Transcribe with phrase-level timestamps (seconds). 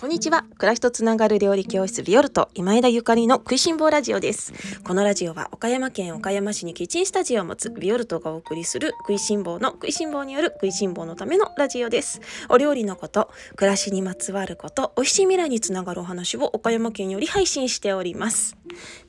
[0.00, 0.46] こんにちは。
[0.56, 4.54] 暮らしとつながる料理教室ビオルト今枝ゆかりの食いしん坊ラジオです。
[4.82, 12.22] このラジオは岡山県岡山市にキッチンスタジオを持つビオルトがお送りする食いしん坊の食いしん坊による食いしん坊のためのラジオです。
[12.48, 18.56] お料理のこと、暮らしにまつわること、美味しい未来につながるお話を岡山県より配信しております。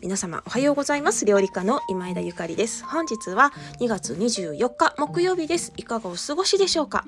[0.02, 1.24] 皆様おはようございます。
[1.24, 2.84] 料理家の今枝ゆかりです。
[2.84, 5.72] 本日は2月24日木曜日です。
[5.78, 7.06] いかがお過ごしでしょうか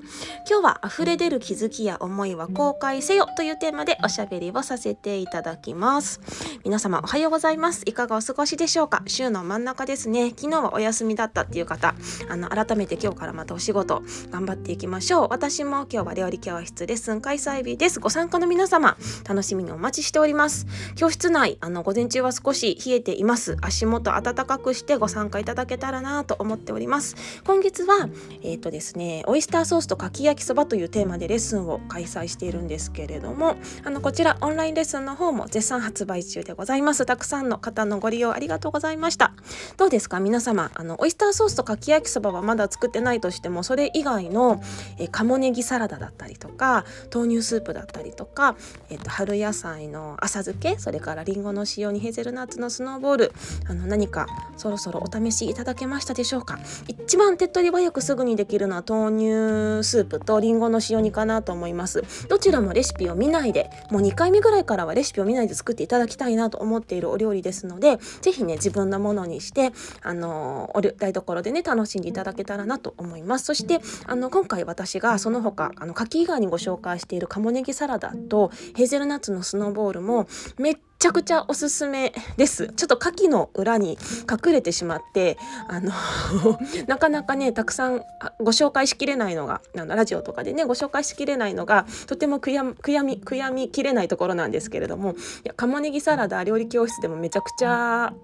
[0.48, 6.20] 今日は溢れ出る気づきや思いは公開せよというテーマでおしゃべりをさせていただきます。
[6.64, 7.82] 皆様おはようございます。
[7.86, 9.02] いかがお過ごしでしょうか？
[9.06, 10.30] 週の真ん中ですね。
[10.30, 11.94] 昨日はお休みだったっていう方
[12.28, 15.28] あの改めて今日からまたお仕事頑張っていきましょう。
[15.30, 17.98] 私も今日は料理教室レッスン開催日です。
[17.98, 18.96] ご参加の皆様
[19.28, 20.66] 楽しみにお待ちしております。
[20.94, 23.56] 教室内あの午前中は少し冷えています。
[23.60, 27.16] 足元暖かくしてご参加いただけたらなと思っております。
[27.44, 28.08] 今月は
[28.42, 37.06] えっ、ー、とですねオイスターソースとかき焼きそばというテーマでレッスンを開催しているんですけれどもあのこちらオンラインレッスンの方も絶賛発売中でございます。
[37.06, 39.32] たくさんの方のご利用ありがとうございました。
[39.76, 40.20] どうですか？
[40.20, 44.62] 皆様あのオイスターソースとかき焼きそばはまだ作ってないとしてもそれ以外の
[44.98, 48.56] え鴨ネギサラダだったりとか豆乳スープだったりとか、
[48.90, 53.32] えっと、春野菜の浅漬けそれからりんごの塩にヘーゼルナッツのスノーボール
[53.68, 56.58] あの何かそろそろお試しいただけましたでしょうか？
[56.88, 62.02] 一番手っ取り早くすぐにできるのは豆乳スープとりんごの塩煮かなと思います。
[62.28, 73.44] どちらもレシピを見ないでもう2回目ぐらいからはレシピを見ないで作っていただきたいなと思っているお料理ですので是非ね自分のものにしてあのお台所でね楽しんでいただけたらなと思います。
[73.46, 80.26] そしてあの今回私がその他あの牡蠣以外にご紹介している鴨ネギサラダとヘーゼルナッツのスノーボールも
[80.58, 82.68] めっちゃくちゃおすすめです。
[82.68, 85.36] ちょっと牡蠣の裏に隠れてしまって、
[85.68, 85.92] あの
[86.88, 88.02] なかなかね、たくさん
[88.40, 95.14] ご紹介しきれないのが、あのラジオとかでね、ご紹介しきれないのが、とても悔や悔やみ、悔やみきれないところなんですけれども、い
[95.44, 98.14] や、鴨ネギサラダ料理教室でもめちゃくちゃ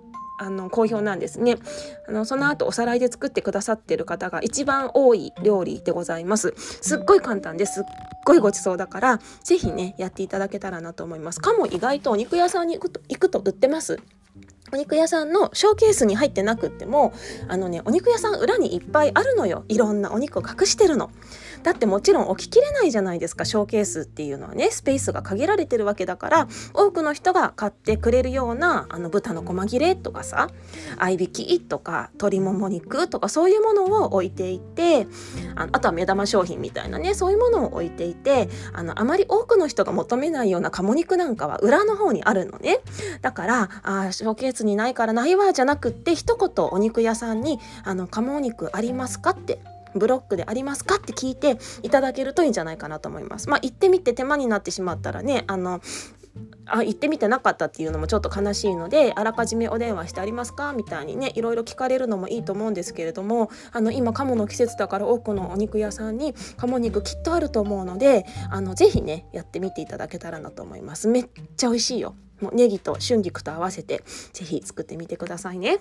[0.43, 1.59] あの好評なんですね。
[2.09, 6.55] あのその後おさらいで作ってくださってる方が一番多い料理でございます。
[6.57, 7.85] すっごい簡単ですっ
[8.25, 11.41] ごいごちそうだから是非ねやっていただけたらなと思います。
[11.41, 13.99] かも意外とお肉屋さんに行くと行くと売ってます？
[14.73, 17.13] お肉屋さんのショーケースに入ってなくっても
[17.49, 19.65] あのねお肉屋さん裏にいっぱいあるのよ。
[19.69, 21.11] いろんなお肉を隠してるの。
[21.63, 24.71] だってもちろん置ききれないじゃないですかショーケースっていうのはね。
[24.71, 30.49] スペースが限られてるわけだから多くの人が買ってくれるようなあの豚の細切れとかさ
[30.99, 35.07] 合いびきとか鶏もも肉とかそういうものを置いていて
[35.57, 42.79] ああとは目玉商品みたいなねそういうものを置いていてあのあまり多くの人が求めないような鴨肉なんかは裏の方にあるのね。
[43.23, 49.61] だからあショーケースにないからないわじゃなくって一言お肉屋さんに「あの鴨肉ありますか?」って
[49.95, 53.49] ブロックでありますかって聞いていただけるといいんじゃないかなと思います。
[53.49, 55.81] まあ、行ってみて手間になってしまったらねあの
[56.67, 71.27] あ行ってみてなかったっていうのもちょっと悲しいのであらかじめお電話してありますかみたいにねいろいろ聞かれるのもいいと思うんですけれどもあの今鴨の季節だから多くのお肉屋さんに鴨肉きっとあると思うのであのぜひねやってみていただけたらなと思いますめっ
[71.57, 74.03] ちゃ美味しいよもうネギと春菊と合わせて
[74.33, 75.79] 是非作ってみてくださいね。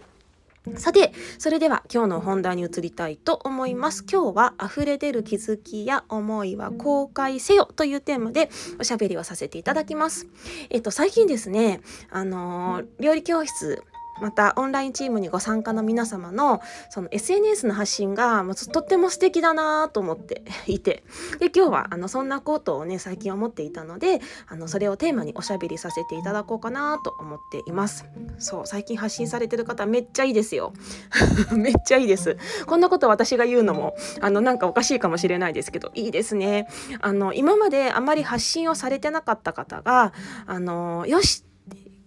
[0.76, 4.04] さて、それでは今日の本題に移りたいと思います。
[4.10, 10.28] 今日は溢れ出る気づきや思いは公開せよというテーマでおしゃべりをさせていただきます。
[10.70, 11.82] えっと、最近ですね、
[12.12, 13.84] あのー、料理教室
[14.22, 21.04] またオンラインチームにご参加の皆様のその SNS の発信がとっても素敵だなと思って いて。
[21.40, 28.06] で今日はあのそんなことをね最近思っていたのであのそれをテーマにおしゃべりさせていただこうかなと思っています。
[28.38, 30.74] そう最近発信されてる方めっちゃいいですよ。
[31.56, 32.38] めっちゃいいです。
[32.66, 36.68] こんなこと私が言うのもあのなんかおかしいかもしれないですけどいいですね。
[37.02, 40.14] あの今まであまり発信をされてなかった方が
[40.46, 41.44] あのよし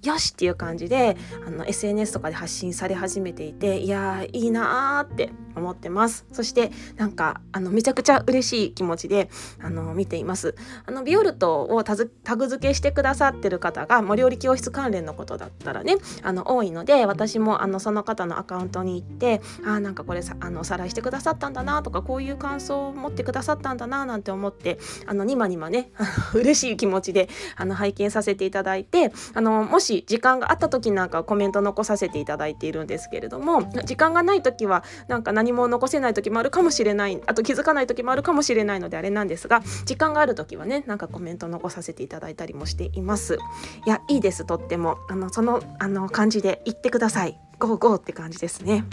[0.02, 6.26] よしっていう感じであの SNS とかで発信され始めていていやいいなーって思ってます。
[6.32, 9.28] そしてなんかあのめちゃくちゃ嬉しい気持ちで
[9.60, 10.54] あの見ています。
[10.86, 11.96] あのビオルトをタ
[12.36, 25.90] グ付けしてくださってる方がもう料理教室関連のことだったらねあの多いので私もあのその方のアカウントに行ってあなんかこれさあのおさらいしてくださったんだなとかこういう感想を持ってくださったんだななんて思ってあのニマニマね
[26.34, 43.38] 嬉しい気持ちであの拝見させていただいてあのもしし時間があった時なんかコメント残させていただいているんですけれども時間がない時はなんか何も残せない時もあるかもしれないあと気づかない時もあるかもしれないのであれなんですが時間がある時はねなんかコメント残させていただいたりもしています。
[43.86, 44.98] いやいいですとっても。
[45.08, 47.38] あのそのあの感じで言ってください。
[47.58, 48.84] ゴーゴーって感じですね。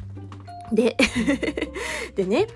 [0.72, 0.98] で
[2.16, 2.48] でね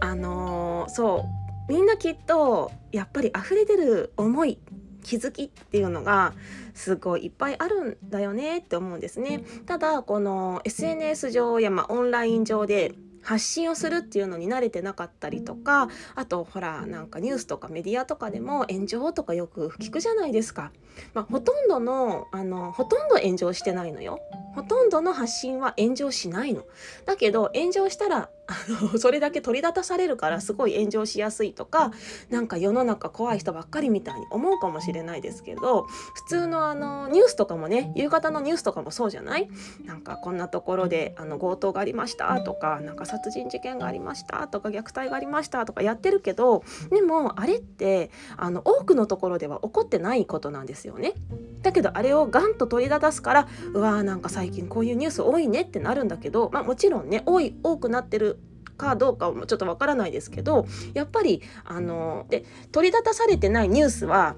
[0.00, 1.24] あのー、そ
[1.68, 1.72] う。
[1.72, 4.58] みんなきっとやっぱり溢れ出る思い
[5.00, 6.34] 気づきっていうのが
[6.74, 9.44] すごいいっぱいあるんだよねって思うんですね。
[9.66, 20.72] ただこの SNS 上やまあオンライン上で発信をするっていうのに慣れてなかったりとかあとほらなんかニュースとかメディアとかでも炎上とかよく聞くじゃないですか。
[21.14, 24.20] まあ、ほとんどのあのほとんど炎上してないのよ。
[24.54, 26.64] ほとんどの発信は炎上しないの。
[27.04, 28.54] だけど炎上したらあ
[28.92, 31.92] の それだけ取り立たされるからすごい炎上しやすいとか
[32.30, 39.48] なんか世の中怖い人ばっかりみたいに思うかもしれないですけど普通のあのニュースとかもね夕方のニュースとかもそうじゃない？
[39.84, 51.14] なんかこんなところであの強盗がありましたとかなんか殺人事件がありましたとか虐待がありましたとかやってるけどでもあれってあの多くのところでは起こってないことなんですよね。
[51.62, 58.38] だけどあれをガンと取り立たすからうわーなんか最近こういうニュース多いねってなるんだけど、まあ、もちろんね多い多くなってる
[58.80, 64.36] かどうかもちょっとわからないですけどやっぱりあので取り立たされてないニュースは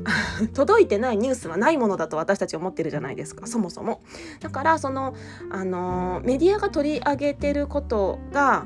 [0.54, 4.00] 届いてないニュースはないものだと私たち思ってるじゃないですかそもそも。
[4.40, 5.14] だからその
[5.50, 8.64] あのメディアが取り上げてることが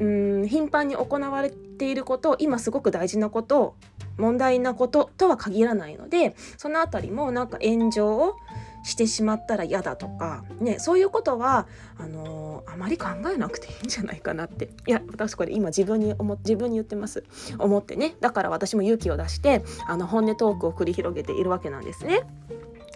[0.00, 3.76] うん頻繁に行われていること今すごく大事なこと
[4.18, 8.34] 問題なこととは限らないのでその辺りもなんか炎上を
[8.82, 11.66] してしまったら嫌だとか、ね、そういうことは
[11.98, 14.70] あのー、あまり考えなくていいんじゃないかなって。
[14.86, 17.24] いや私これ今自分に思自分に言ってます。
[17.58, 18.14] 思ってね。
[18.20, 22.22] だから私も勇気を出してあの本音トークを繰り広げているわけなんですね。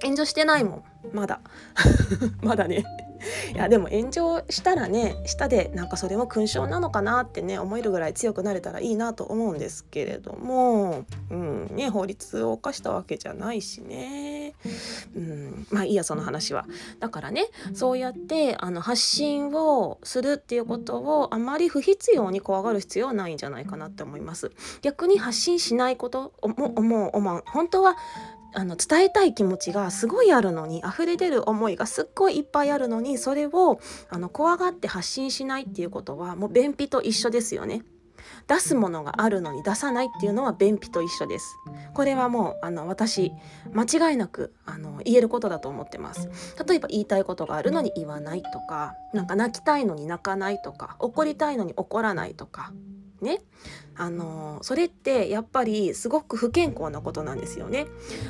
[0.02, 0.84] 炎上してないもん。
[1.12, 1.40] まだ。
[2.42, 2.84] まだね。
[3.55, 14.55] いやでも炎上したらね下でなんかそれも勲章なのかなってね思えるぐらい強くなれたらいいなと思うんですけれども、うんね、法律を犯したわけじゃないしね、
[15.17, 16.67] うん、まあいいやその話は。
[17.00, 24.53] だからねそうやってあの発信をするっていうことをあまり不必要に怖がる必要はないんじゃないかなって思います。
[24.82, 27.97] 逆に発信しないことも思う本当は
[28.54, 37.82] あの伝えたい気持ちがすごいあるのに溢れ出る思いがすっごいいっぱいあるのにそれをあの怖がって発信しないっていうことはもう便秘と一緒ですよね。
[38.46, 41.56] 出すものがあるのに出さないっていうのは便秘と一緒です。
[41.94, 43.32] これはもうあの私
[43.72, 46.28] 間違いなくあの言えることだと思ってます。
[46.66, 52.72] 例えば言いたいことがあるのに言わないとか、なんか泣きたいのに泣かないとか、怒りたいのに怒らないとか、
[53.20, 53.40] ね
[53.96, 57.87] あのそれってやっぱりすごく不健康なことなんですよね。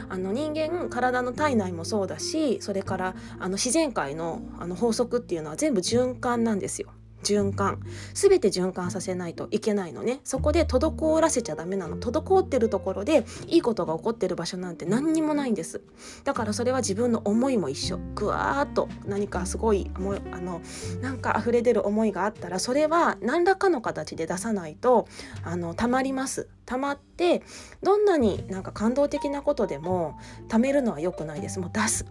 [0.08, 6.90] あの人間体の体内もそうだしそれからあの自然界のあの法則っていうのは全部循環なんですよ。
[7.24, 7.80] 循環。
[8.14, 10.20] 全て循環させないといけないのね。
[10.24, 11.96] そこで滞らせちゃダメなの。
[11.96, 15.80] 滞ってるところでいいことが起こってる場所なんて何にもないんです。
[16.24, 17.98] だからそれは自分の思いも一緒。
[18.14, 19.90] ぐわーっと何かすごい
[20.32, 20.60] あの
[21.00, 25.08] なんか溢れ出る思いがあったらそれは何らかの形で出さないと
[25.42, 26.48] あの溜まります。
[26.66, 27.42] 溜まって
[27.82, 30.18] どんなになんか感動的なことでも
[30.48, 31.60] 溜めるのは良くないです。
[31.60, 32.06] もう出す。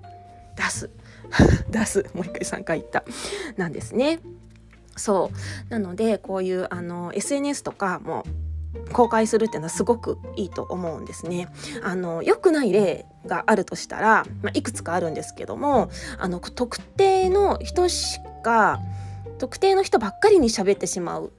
[0.56, 0.90] 出す。
[1.70, 2.06] 出す。
[2.14, 3.04] もう一回3回言った。
[3.58, 4.20] なんですね。
[4.96, 5.32] そ
[5.70, 8.24] うなのでこういうあの SNS とかも
[8.92, 11.48] 公開するっていうのはすごくいいと思うんですね。
[11.84, 18.80] あの良くない例があるとしたら、まあ、いくつかあるんですけどもあの特定の人しか
[19.38, 21.32] 特定の人ばっかりに喋ってしまう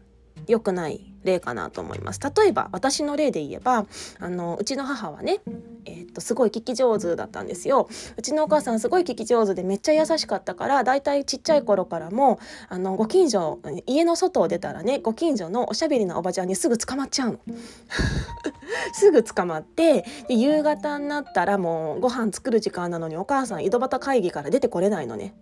[0.46, 3.86] 良くない例かなと思います例えば私の例で言えば
[4.18, 5.40] あのうちの母はね
[5.86, 7.88] え、っとすごい聞き上手だったんですよ。
[8.16, 12.38] うちのお母さんすごい聞き上手でめっちゃ優しかったからだいたいちっちゃい頃からも
[12.68, 17.38] あのご近所家の外を出たらねご近所のおしゃべりなおばちゃんにすぐ捕まっちゃうの。
[18.94, 25.34] すぐ捕まってで夕方になったらもうご飯作る時間なのにお母さん井戸端会議から出てこれないのね。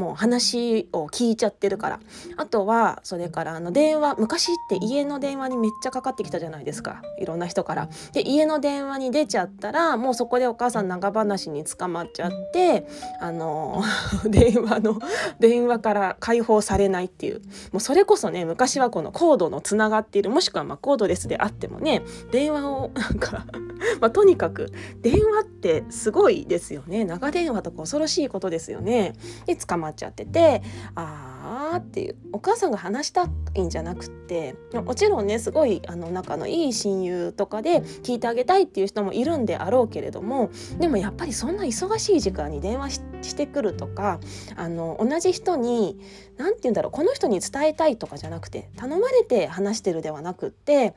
[0.00, 2.00] もう話を聞いちゃってるから
[2.38, 7.90] あとはそれからあの電話昔って家の電話にめっちゃかかってきたじゃないですかいろんな人から。
[8.12, 12.86] で家の電話に出ちゃったらもうそこでお母さん長話に捕まっちゃって
[13.20, 13.82] あの
[14.24, 14.98] 電話の
[15.38, 17.42] 電話から解放されないっていう
[17.72, 22.02] もうそれこそね昔はこのコードのつながっているもしくはまコードレスであってもね
[22.32, 23.44] 電話をなんか
[24.00, 29.14] ま、とにかく電話ってすごいですよね長電話とか恐ろしいことですよね。
[29.46, 30.62] で捕まっちゃってて
[30.94, 44.20] あーっていうお母さんが話したいんじゃなくってもちろんねすごいあの仲のいい親友とかで聞いてあげたいっていう人もいるんであろうけれどもでもやっぱりそんな忙しい時間に電話してくるとか
[44.56, 45.98] あの同じ人に
[46.36, 50.94] 何て言うんだろうこの人に伝えたいとかじゃなくて頼まれて話してるではなくって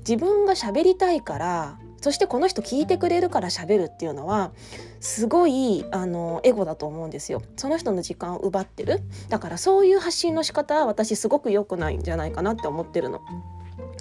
[0.00, 4.52] 自分が喋りたいからそしてこの人聞いてくれるから喋るっていうのは
[5.00, 13.22] すごいあのエゴだと思うんですよその人の時間を奪ってるだからそういう発信の仕方は私すごく良くないんじゃないかなって思ってるの。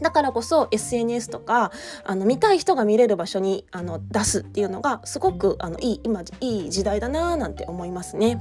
[0.02, 1.72] だからこそ SNS とか
[2.04, 8.40] あの見たい人が見れる場所にあの出すっていうのがすごくあのいい今いい時代だなーなんて思いますね。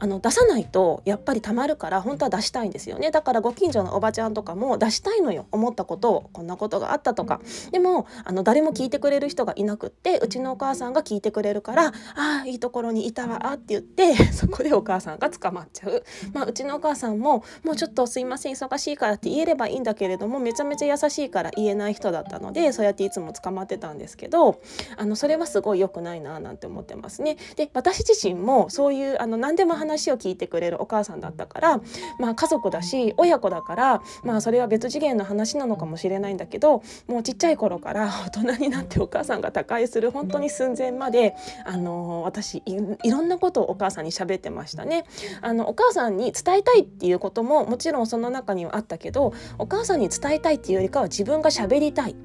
[0.00, 3.10] あの出さないとやっぱりたまるから本当は出したいんですよね。
[3.10, 7.40] だからご近所のおばちゃんとかも出したいのよ思ったことをこんなことがあったとか。
[7.72, 16.02] でもあの誰も聞いてくれる人がいなくってうちのお母さんが聞いてくれるから「ああいいところにいたわ」って言って そこでお母さんが捕まっちゃう、
[16.32, 24.60] まあ、うちのお母さんも「もうちょっとすいません忙しいから」って言えればいいんだけれどもめちゃめちゃ優しいから言えない人だったのでそうやっていつも捕まってたんですけど
[24.96, 27.36] あのそれはすごい良くないななんて思ってますね。
[27.56, 31.80] で私自身もそういうあの何でも話話を聞いてくれるお母さんだったから、
[32.18, 45.04] まあ、家族だし親子だから、まあ、それは別次元の話なのかもしれないんだけどもうちっちゃい頃から大人になってお母さんが他界する本当に寸前まで、あの私いろんなことをお母さんに喋ってましたね。
[45.40, 52.16] あのお母さんに伝えたいっていうことももちろんその中にはあったけどお母さんに伝えたいっていうよりかは自分が喋りたい。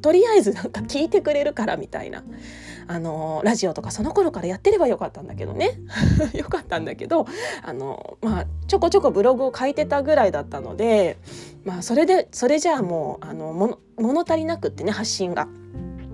[0.00, 2.22] とりあえずなんか聞いてくれるからみたいな
[2.92, 5.78] あのラジオとかその頃からやってればよかったんだけどね。
[6.34, 7.26] よかったんだけど
[7.62, 11.16] あの、まあ、ちょこちょこブログを書いてたぐらいだったので、
[11.64, 15.48] まあ、それでそれじゃあもうあの物物足りなくってね発信が。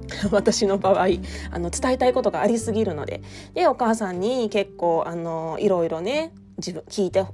[0.33, 1.07] 私の場合
[1.51, 3.21] あの伝えたいことがありすぎるので。
[3.55, 7.27] でお母さんに結構あのいろいろね自分聞いて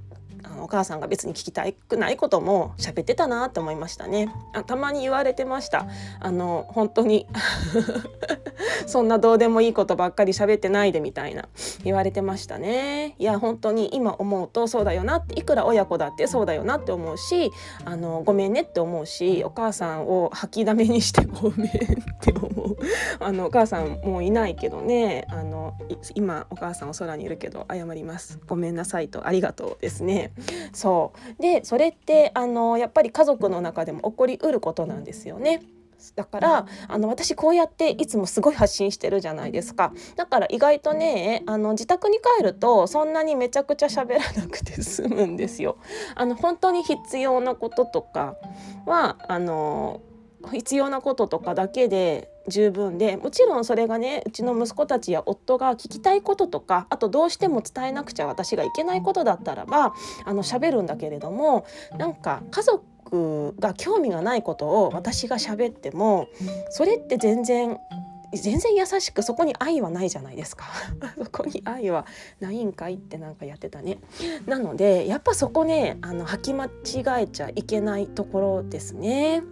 [0.45, 4.29] あのお母さんが別に聞きたくないことも喋ってたなって思いましたね。
[4.53, 5.87] あたまに言われてました。
[6.21, 7.27] あの本当に。
[8.87, 11.49] そんなどうでもいいことばっかり喋ってないでみたいな。
[11.83, 13.15] 言われてましたね。
[13.19, 17.51] いや本当に今思うとそうだよなっていくら親子だってそうだよなって思うし
[17.85, 21.71] あのごめんねって思うしお母さんを吐きだめにしてごめんっ
[22.21, 22.77] て思う。
[23.21, 25.27] あのお母さんもういないけどね。
[25.29, 25.75] あの
[26.15, 28.39] 今お母さんお空にいるけど謝ります。
[28.47, 29.27] ごめんなさいと。
[29.27, 30.33] ありがとうですね。
[30.73, 35.63] そうでそれってあのやっぱり家族の中でも起こりうることなんですよね。
[36.17, 45.79] だからあの私こうやっていつもすごい発信してるじゃないですかだから意外とねあの自宅に帰るとそんなにめちゃくちゃ喋らなくて済むんですよ。
[46.15, 48.37] あの本当に必要なこととか
[48.85, 50.03] はあの
[50.53, 66.29] 必要なこととかだけで十分でもちろんそれがねうちの息子たちや夫が聞きたいこととかあとどうしても伝えなくちゃ私がいけないことだったらばあの喋るんだけれどもなんか家族が興味がないことを私が喋っても
[66.71, 67.79] それって全然
[68.37, 70.67] 全然優しくそこに愛はないじゃないですか。
[71.17, 72.07] そこに愛は
[72.41, 73.99] ないんかいってなんかやってたね。
[74.47, 79.43] なのでやっぱそこねあの履き間違えちゃいけないところですね。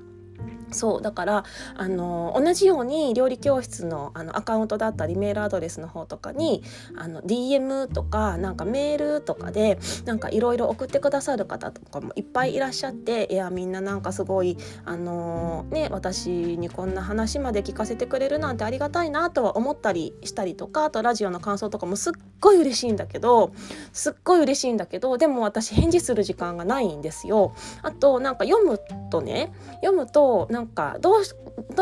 [0.72, 1.44] そうだから
[1.76, 6.62] あの同じように料理教室のあのアカウントだったりメールアドレスの方とかに
[6.96, 23.52] あの DM とかなんかメールとかでなんかいろいろ送ってくださる方とかもいっぱいいらっしゃっていやみんななんかすごいあのね私にこんな話まで聞かせてくれるなんてありがたいなとは思ったりしたりとかあとラジオの感想とかもすっごい嬉しいんだけど
[23.92, 27.54] すっごい嬉しいんだけどでも私返事する時間がないんですよ。
[27.82, 28.80] あとなんか読む
[29.11, 31.22] とね読むとなんかどう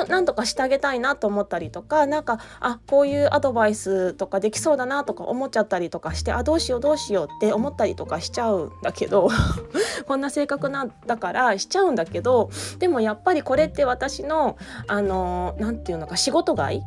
[0.08, 9.28] なんとかしてあげたいなと思ったりとかなんかあこういうアドバイスとかできそうだなとか思っちゃったりとかしてあどうしようどうしようって思ったりとかしちゃうんだけど
[10.06, 16.82] こんな性格なんだからしちゃうんだけどでもやっぱりこれって私のあの何て言うのか仕事外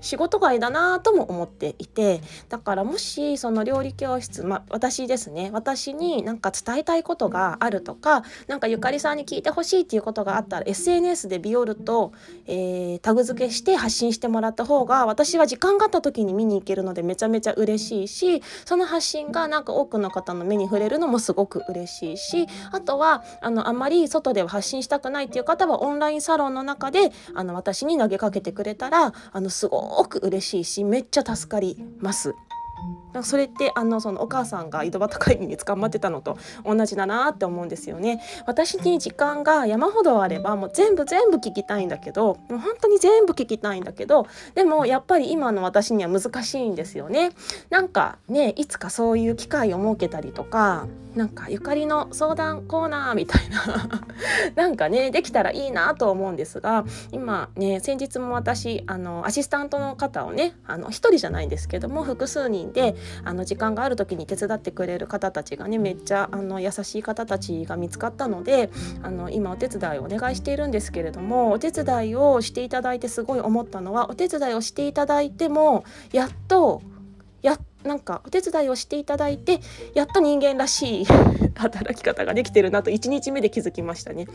[0.00, 5.50] 仕事外だなとも思っていてだからもしその料理教室まあ私ですね。
[5.52, 12.12] 私になんか伝えたいことがあるとか何かゆかりさんに聞いてほしいっていうことがあったら SNS でビオルと、
[12.46, 32.34] えー、タグ付けして発信してもらった方が私は時間があった時に見に行けるのでめちゃめちゃ嬉しいしその発信がなんか多くの方の目に触れるのもすごく嬉しいしあとはあのあんまり外では発信したくないっていう方はオンラインサロンの中であの私に投げかけてくれたらあのすごごく嬉しいしめっちゃ助かります。
[33.12, 38.22] かそれってあのそのお母さんが井戸端会議に捕まってたのと同じだなって思うんですよね。
[38.46, 47.30] 私に時間が山ほどあればもう全部全部聞きたいんだけどもう本当に全部聞きたいんだけどでもやっぱり今の私には難しいんですよね。
[47.70, 53.58] なんかねいつかそういう機会を設けたりとかなんかゆかりの相談コーナーみたいな
[54.60, 68.68] なんかねできたらいいなと思うんですが今ね先日も私あのアシスタントの方をねあの1人じゃないんですけども複数人であの時間がある時に手伝ってくれる方たちがねめっちゃあの優しい方たちが見つかったので
[69.02, 76.82] あの今お手伝いをお願いしているんですけれどもお手伝いをしていただいてすごい思ったのはお手伝いをしていただいてもやっと
[77.40, 79.60] やっなんかお手伝いをしていただいて
[79.94, 81.04] やっと人間らしい
[81.54, 84.26] 働き方ができてるなと1日目で気づきましたね。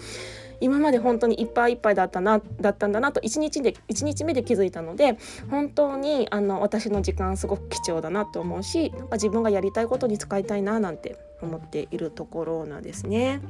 [0.61, 5.17] 今まで本当にいっぱいいっぱいだったなだったんだなと1日で1日目で気づいたので
[5.49, 13.41] 本当にあの私の時間すごく貴重だなと思うしなんか自分がやりたいことに使いたいななんて思っているところなんですね。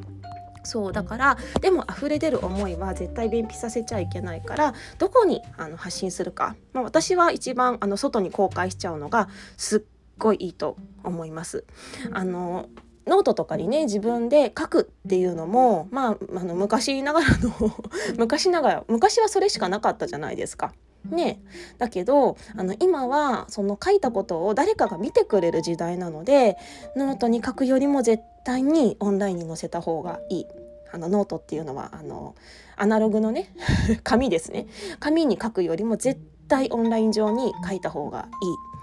[0.66, 9.82] そうだからでも溢れ出る思いは絶対便秘させちゃいけないからどこにあの発信するか、まあ、私は一番あの外に公開しちゃうのがすっ
[10.18, 11.66] ごいいいと思います。
[12.12, 12.70] あの
[13.06, 17.52] ノートとかにね自分で書くっていうのもまああの昔ながらの
[18.18, 20.74] 昔ながら昔はそれしかなかったじゃないですか。
[21.12, 21.42] ね、
[21.78, 26.58] だけどあの今はその書いたことを誰かが見てくれる時代なので
[26.96, 30.46] ノートに書くよりも絶対にオンラインに載せた方がいい。
[30.92, 32.36] あのノートっていうのはあの
[32.78, 33.50] アナログのね
[34.04, 34.68] 紙ですね
[35.00, 38.75] 紙に書くよりも絶対オンライン上に書いた方がいい。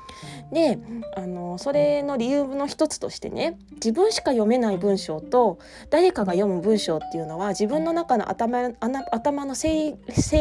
[0.53, 0.79] で
[1.17, 8.71] あのそれの理由の一つとしてね自分しか読めない文章と誰かが読む文章っていうのは自分の中の頭
[9.11, 9.97] 頭の整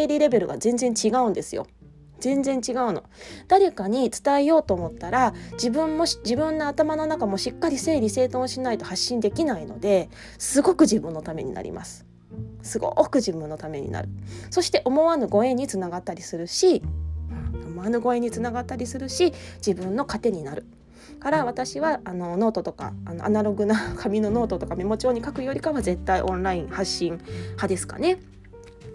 [0.07, 1.65] 理レベルが全然違うんですよ。
[2.19, 3.03] 全然違うの。
[3.47, 12.05] 誰かに伝えようと思ったら自分も自分の頭の中もしっかり整理整頓しないと発信できないのですごく自分のためになります。
[12.61, 14.09] すごく自分のためになる。
[14.51, 16.83] そして思わぬご縁につながったりするし
[17.81, 20.65] 思わぬご縁につながったりするし自分の糧になる
[21.19, 28.19] から私はあのノートとかあのアナログな紙のノートとかメモ帳に書くよりかは絶対オンライン発信派ですかね。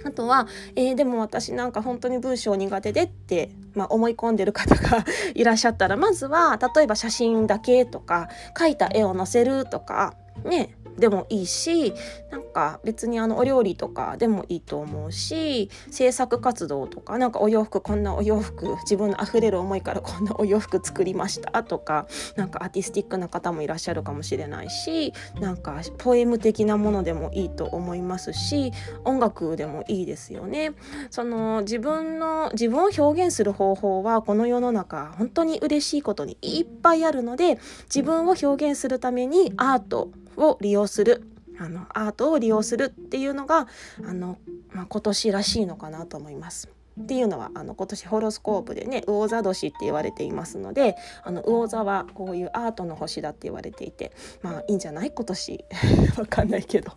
[0.04, 10.14] あとは、えー、でも私なんか本当に文章苦手でって、まあ、思い込んでる方が いらっしゃったらまずは例えば写真だけとか描いた絵を載せるとか
[10.44, 11.92] ねでもいいし
[12.30, 28.72] なんか別にあのお料理とかでもいいと思うし制作活動とかなんかお洋服こんなお洋服自分の溢れる思いから こんなお洋服作りましたとかなんかアーティスティックな方もいらっしゃるかもしれないしなんかポエム的なものでもいいと思いますし
[29.04, 30.72] 音楽でもいいですよね。
[31.10, 41.22] その自分の自分を表現する方法はこの世の中本当に嬉しいことにいっぱいあるので自分を表現するためにアートを利用する
[41.58, 43.66] あのアートを利用するっていうのが
[44.06, 44.38] あの、
[44.72, 46.68] まあ、今年らしいのかなと思います。
[46.98, 55.10] っていうのはあの今年ホロスコープでね魚座年って言われていますのであの魚座はこういうアートの星だって言われていてまあいいんじゃない？
[55.10, 55.64] 今年
[56.16, 56.92] わかんないけど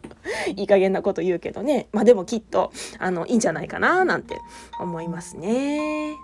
[0.56, 4.38] いい加減なこと言うけどねまあでもきっとあのいいんじゃないかななんて
[4.80, 6.15] 思いますね。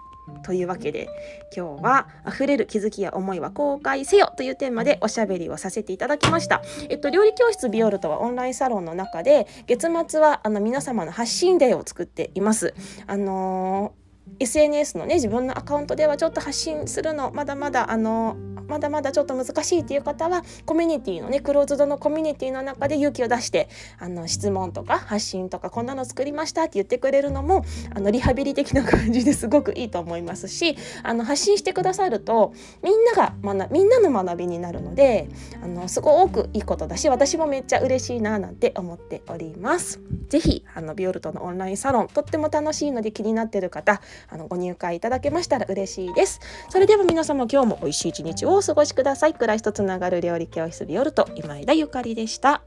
[0.44, 1.10] というわけで
[1.56, 6.62] 今日は「溢れる気づきや思いは公開せよ」というテーマでおしゃべりをさせていただきました。
[6.90, 12.74] えっと、料理教室ビオルトはオンラインサロンの中で月末はあの皆様の発信デーを作っています。
[13.08, 14.05] あのー
[14.40, 18.36] SNS のね自分のアカウントではちょっと発信するのまだまだあの
[18.68, 35.30] まだまだちょっと難しいっていう方はコミュニティのねクローズドのコミュニティの中で勇気を出してあの質問とか発信とかこんなの作りましたって言ってくれるのもあのリハビリ的な感じですごくいいと思いますしあの発信してくださるとみんなが学みんなの学びになるので
[35.62, 40.00] あのすごくいいことだし私もめっちゃ嬉しいななんて思っております。
[40.30, 46.40] ぜひあのビオルトのオンラインサロンとっても楽しいので気になってる方あのご入会いただけましたら嬉しいです。
[46.70, 49.34] それでは皆様今日も美味しい一日をお過ごしください。
[49.34, 52.62] 暮らしとつながる料理教室ビオルト今枝ゆかりでした。